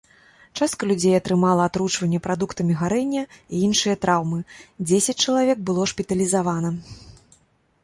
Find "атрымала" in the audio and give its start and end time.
1.17-1.67